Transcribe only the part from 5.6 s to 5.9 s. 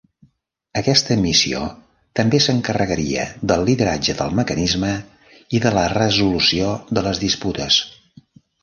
de la